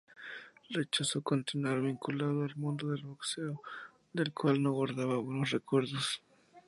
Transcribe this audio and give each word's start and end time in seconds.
Rechazó 0.71 1.21
continuar 1.21 1.79
vinculado 1.79 2.41
al 2.41 2.55
mundo 2.55 2.87
del 2.89 3.03
boxeo, 3.05 3.61
del 4.11 4.33
cual 4.33 4.63
no 4.63 4.71
guardaba 4.71 5.17
buenos 5.19 5.51
recuerdos. 5.51 6.23